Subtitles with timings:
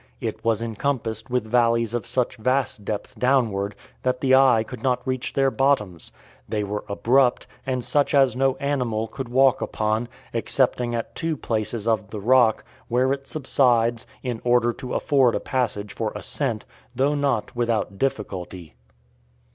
[0.19, 5.05] It was encompassed with valleys of such vast depth downward, that the eye could not
[5.05, 6.11] reach their bottoms;
[6.49, 11.87] they were abrupt, and such as no animal could walk upon, excepting at two places
[11.87, 16.65] of the rock, where it subsides, in order to afford a passage for ascent,
[16.95, 18.73] though not without difficulty.